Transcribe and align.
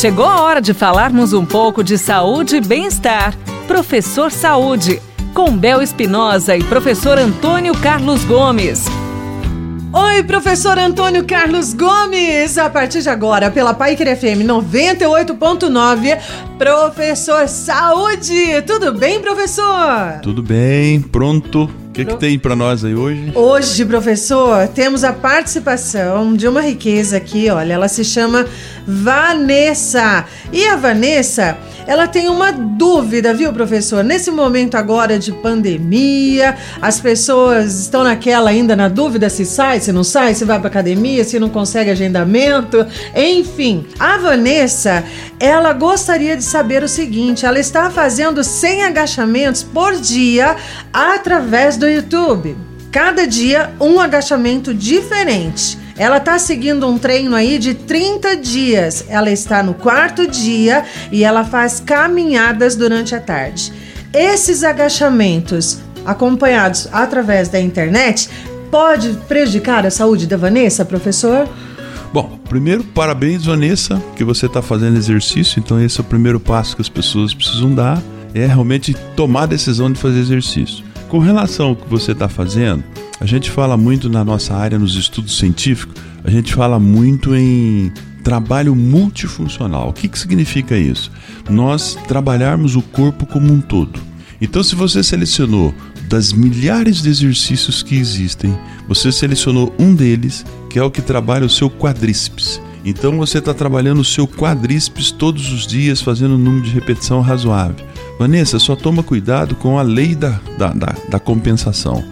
Chegou 0.00 0.24
a 0.24 0.40
hora 0.40 0.62
de 0.62 0.72
falarmos 0.72 1.34
um 1.34 1.44
pouco 1.44 1.84
de 1.84 1.98
saúde 1.98 2.56
e 2.56 2.60
bem-estar. 2.62 3.36
Professor 3.68 4.32
Saúde, 4.32 4.98
com 5.34 5.54
Bel 5.54 5.82
Espinosa 5.82 6.56
e 6.56 6.64
professor 6.64 7.18
Antônio 7.18 7.74
Carlos 7.82 8.24
Gomes. 8.24 8.86
Oi, 9.92 10.22
professor 10.22 10.78
Antônio 10.78 11.26
Carlos 11.26 11.74
Gomes! 11.74 12.56
A 12.56 12.70
partir 12.70 13.02
de 13.02 13.10
agora, 13.10 13.50
pela 13.50 13.74
Paiker 13.74 14.16
FM 14.16 14.46
98.9, 14.46 16.18
professor 16.56 17.46
Saúde! 17.46 18.62
Tudo 18.66 18.94
bem, 18.94 19.20
professor? 19.20 20.20
Tudo 20.22 20.42
bem, 20.42 21.02
pronto. 21.02 21.68
O 22.02 22.06
que, 22.06 22.12
que 22.14 22.20
tem 22.20 22.38
para 22.38 22.56
nós 22.56 22.84
aí 22.84 22.94
hoje? 22.94 23.32
Hoje, 23.34 23.84
professor, 23.84 24.66
temos 24.68 25.04
a 25.04 25.12
participação 25.12 26.34
de 26.34 26.48
uma 26.48 26.62
riqueza 26.62 27.16
aqui, 27.16 27.50
olha, 27.50 27.74
ela 27.74 27.88
se 27.88 28.04
chama 28.04 28.46
Vanessa. 28.86 30.24
E 30.52 30.64
a 30.66 30.76
Vanessa, 30.76 31.58
ela 31.86 32.06
tem 32.06 32.28
uma 32.28 32.52
dúvida, 32.52 33.34
viu, 33.34 33.52
professor? 33.52 34.02
Nesse 34.02 34.30
momento 34.30 34.76
agora 34.76 35.18
de 35.18 35.32
pandemia, 35.32 36.56
as 36.80 37.00
pessoas 37.00 37.80
estão 37.80 38.04
naquela 38.04 38.50
ainda 38.50 38.74
na 38.74 38.88
dúvida 38.88 39.28
se 39.28 39.44
sai, 39.44 39.80
se 39.80 39.92
não 39.92 40.04
sai, 40.04 40.34
se 40.34 40.44
vai 40.44 40.58
para 40.58 40.68
academia, 40.68 41.24
se 41.24 41.38
não 41.38 41.48
consegue 41.48 41.90
agendamento, 41.90 42.86
enfim. 43.14 43.86
A 43.98 44.16
Vanessa, 44.18 45.04
ela 45.38 45.72
gostaria 45.72 46.36
de 46.36 46.44
saber 46.44 46.82
o 46.82 46.88
seguinte: 46.88 47.44
ela 47.44 47.58
está 47.58 47.90
fazendo 47.90 48.42
100 48.42 48.84
agachamentos 48.84 49.62
por 49.62 49.96
dia 49.96 50.56
através 50.92 51.76
do 51.76 51.88
YouTube. 51.90 52.56
Cada 52.90 53.26
dia 53.26 53.72
um 53.80 54.00
agachamento 54.00 54.74
diferente. 54.74 55.78
Ela 55.96 56.16
está 56.16 56.38
seguindo 56.38 56.88
um 56.88 56.98
treino 56.98 57.36
aí 57.36 57.58
de 57.58 57.74
30 57.74 58.36
dias. 58.36 59.04
Ela 59.08 59.30
está 59.30 59.62
no 59.62 59.74
quarto 59.74 60.26
dia 60.26 60.84
e 61.12 61.22
ela 61.22 61.44
faz 61.44 61.78
caminhadas 61.78 62.74
durante 62.74 63.14
a 63.14 63.20
tarde. 63.20 63.72
Esses 64.12 64.64
agachamentos 64.64 65.78
acompanhados 66.04 66.88
através 66.90 67.48
da 67.48 67.60
internet 67.60 68.28
pode 68.70 69.10
prejudicar 69.28 69.84
a 69.84 69.90
saúde 69.90 70.26
da 70.26 70.36
Vanessa, 70.36 70.84
professor? 70.84 71.48
Bom, 72.12 72.40
primeiro, 72.48 72.82
parabéns, 72.82 73.44
Vanessa, 73.44 74.02
que 74.16 74.24
você 74.24 74.46
está 74.46 74.60
fazendo 74.60 74.96
exercício. 74.96 75.60
Então, 75.60 75.80
esse 75.80 75.98
é 75.98 76.02
o 76.02 76.04
primeiro 76.04 76.40
passo 76.40 76.74
que 76.74 76.82
as 76.82 76.88
pessoas 76.88 77.32
precisam 77.32 77.72
dar: 77.72 78.02
é 78.34 78.46
realmente 78.46 78.94
tomar 79.14 79.44
a 79.44 79.46
decisão 79.46 79.92
de 79.92 79.98
fazer 79.98 80.18
exercício. 80.18 80.89
Com 81.10 81.18
relação 81.18 81.70
ao 81.70 81.76
que 81.76 81.88
você 81.88 82.12
está 82.12 82.28
fazendo, 82.28 82.84
a 83.20 83.26
gente 83.26 83.50
fala 83.50 83.76
muito 83.76 84.08
na 84.08 84.24
nossa 84.24 84.54
área, 84.54 84.78
nos 84.78 84.94
estudos 84.94 85.36
científicos, 85.38 86.00
a 86.22 86.30
gente 86.30 86.54
fala 86.54 86.78
muito 86.78 87.34
em 87.34 87.92
trabalho 88.22 88.76
multifuncional. 88.76 89.88
O 89.88 89.92
que, 89.92 90.06
que 90.06 90.16
significa 90.16 90.76
isso? 90.78 91.10
Nós 91.48 91.98
trabalharmos 92.06 92.76
o 92.76 92.82
corpo 92.82 93.26
como 93.26 93.52
um 93.52 93.60
todo. 93.60 93.98
Então, 94.40 94.62
se 94.62 94.76
você 94.76 95.02
selecionou 95.02 95.74
das 96.08 96.32
milhares 96.32 97.02
de 97.02 97.08
exercícios 97.08 97.82
que 97.82 97.96
existem, 97.96 98.56
você 98.86 99.10
selecionou 99.10 99.74
um 99.80 99.92
deles, 99.92 100.46
que 100.70 100.78
é 100.78 100.82
o 100.82 100.92
que 100.92 101.02
trabalha 101.02 101.44
o 101.44 101.50
seu 101.50 101.68
quadríceps. 101.68 102.60
Então 102.84 103.16
você 103.16 103.38
está 103.38 103.52
trabalhando 103.52 104.00
o 104.00 104.04
seu 104.04 104.26
quadríceps 104.26 105.10
todos 105.10 105.52
os 105.52 105.66
dias, 105.66 106.00
fazendo 106.00 106.36
um 106.36 106.38
número 106.38 106.64
de 106.64 106.70
repetição 106.70 107.20
razoável. 107.20 107.89
Vanessa, 108.20 108.58
só 108.58 108.76
toma 108.76 109.02
cuidado 109.02 109.54
com 109.54 109.78
a 109.78 109.82
lei 109.82 110.14
da, 110.14 110.38
da, 110.58 110.74
da, 110.74 110.94
da 111.08 111.18
compensação. 111.18 112.04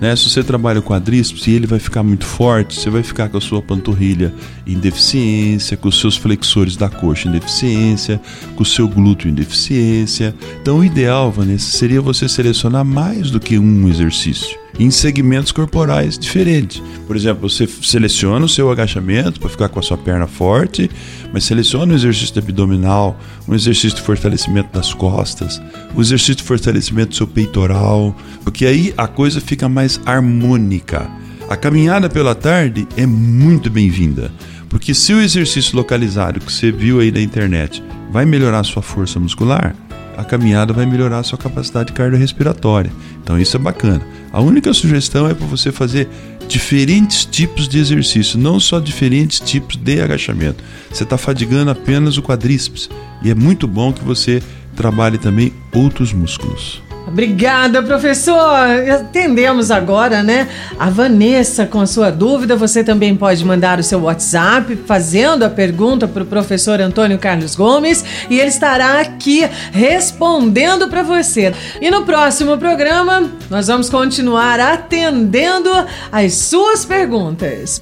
Né? 0.00 0.14
Se 0.14 0.30
você 0.30 0.44
trabalha 0.44 0.78
o 0.78 0.82
quadríceps 0.82 1.48
e 1.48 1.50
ele 1.50 1.66
vai 1.66 1.80
ficar 1.80 2.04
muito 2.04 2.24
forte, 2.24 2.78
você 2.78 2.88
vai 2.88 3.02
ficar 3.02 3.28
com 3.28 3.36
a 3.36 3.40
sua 3.40 3.60
panturrilha 3.60 4.32
em 4.64 4.78
deficiência, 4.78 5.76
com 5.76 5.88
os 5.88 5.98
seus 5.98 6.16
flexores 6.16 6.76
da 6.76 6.88
coxa 6.88 7.28
em 7.28 7.32
deficiência, 7.32 8.20
com 8.54 8.62
o 8.62 8.64
seu 8.64 8.86
glúteo 8.86 9.28
em 9.28 9.34
deficiência. 9.34 10.32
Então, 10.62 10.78
o 10.78 10.84
ideal, 10.84 11.32
Vanessa, 11.32 11.76
seria 11.76 12.00
você 12.00 12.28
selecionar 12.28 12.84
mais 12.84 13.28
do 13.28 13.40
que 13.40 13.58
um 13.58 13.88
exercício 13.88 14.56
em 14.78 14.90
segmentos 14.90 15.52
corporais 15.52 16.18
diferentes. 16.18 16.82
Por 17.06 17.16
exemplo, 17.16 17.48
você 17.48 17.66
seleciona 17.66 18.44
o 18.44 18.48
seu 18.48 18.70
agachamento 18.70 19.40
para 19.40 19.50
ficar 19.50 19.68
com 19.68 19.78
a 19.78 19.82
sua 19.82 19.96
perna 19.96 20.26
forte, 20.26 20.90
mas 21.32 21.44
seleciona 21.44 21.92
um 21.92 21.96
exercício 21.96 22.38
abdominal, 22.38 23.18
um 23.48 23.54
exercício 23.54 23.96
de 23.96 24.02
fortalecimento 24.02 24.72
das 24.72 24.92
costas, 24.92 25.60
um 25.94 26.00
exercício 26.00 26.36
de 26.36 26.42
fortalecimento 26.42 27.10
do 27.10 27.16
seu 27.16 27.26
peitoral, 27.26 28.14
porque 28.42 28.66
aí 28.66 28.92
a 28.96 29.06
coisa 29.06 29.40
fica 29.40 29.68
mais 29.68 30.00
harmônica. 30.04 31.08
A 31.48 31.56
caminhada 31.56 32.08
pela 32.10 32.34
tarde 32.34 32.88
é 32.96 33.06
muito 33.06 33.70
bem-vinda, 33.70 34.32
porque 34.68 34.92
se 34.92 35.12
o 35.14 35.20
exercício 35.20 35.76
localizado 35.76 36.40
que 36.40 36.52
você 36.52 36.72
viu 36.72 37.00
aí 37.00 37.12
na 37.12 37.20
internet 37.20 37.82
vai 38.10 38.24
melhorar 38.24 38.60
a 38.60 38.64
sua 38.64 38.82
força 38.82 39.20
muscular, 39.20 39.74
a 40.16 40.24
caminhada 40.24 40.72
vai 40.72 40.86
melhorar 40.86 41.18
a 41.18 41.22
sua 41.22 41.38
capacidade 41.38 41.92
cardiorrespiratória. 41.92 42.90
Então 43.22 43.38
isso 43.38 43.56
é 43.56 43.60
bacana. 43.60 44.00
A 44.32 44.40
única 44.40 44.72
sugestão 44.72 45.28
é 45.28 45.34
para 45.34 45.46
você 45.46 45.70
fazer 45.70 46.08
diferentes 46.48 47.24
tipos 47.24 47.68
de 47.68 47.78
exercício, 47.78 48.38
não 48.38 48.58
só 48.58 48.80
diferentes 48.80 49.40
tipos 49.40 49.76
de 49.76 50.00
agachamento. 50.00 50.62
Você 50.90 51.02
está 51.02 51.18
fadigando 51.18 51.70
apenas 51.70 52.16
o 52.16 52.22
quadríceps 52.22 52.88
e 53.22 53.30
é 53.30 53.34
muito 53.34 53.66
bom 53.66 53.92
que 53.92 54.04
você 54.04 54.42
trabalhe 54.74 55.18
também 55.18 55.52
outros 55.72 56.12
músculos. 56.12 56.85
Obrigada, 57.06 57.82
professor. 57.82 58.66
Atendemos 58.92 59.70
agora, 59.70 60.22
né? 60.22 60.48
A 60.78 60.90
Vanessa 60.90 61.64
com 61.64 61.80
a 61.80 61.86
sua 61.86 62.10
dúvida. 62.10 62.56
Você 62.56 62.82
também 62.82 63.14
pode 63.14 63.44
mandar 63.44 63.78
o 63.78 63.82
seu 63.82 64.02
WhatsApp 64.02 64.76
fazendo 64.86 65.44
a 65.44 65.50
pergunta 65.50 66.08
para 66.08 66.24
o 66.24 66.26
professor 66.26 66.80
Antônio 66.80 67.18
Carlos 67.18 67.54
Gomes 67.54 68.04
e 68.28 68.40
ele 68.40 68.48
estará 68.48 69.00
aqui 69.00 69.48
respondendo 69.70 70.88
para 70.88 71.04
você. 71.04 71.54
E 71.80 71.90
no 71.90 72.04
próximo 72.04 72.58
programa, 72.58 73.30
nós 73.48 73.68
vamos 73.68 73.88
continuar 73.88 74.58
atendendo 74.58 75.70
as 76.10 76.34
suas 76.34 76.84
perguntas. 76.84 77.80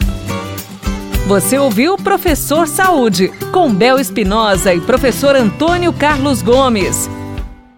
Você 1.27 1.59
ouviu 1.59 1.97
Professor 1.97 2.69
Saúde, 2.69 3.33
com 3.51 3.73
Bel 3.73 3.99
Espinosa 3.99 4.75
e 4.75 4.81
professor 4.83 5.35
Antônio 5.35 5.91
Carlos 5.95 6.43
Gomes. 6.43 7.09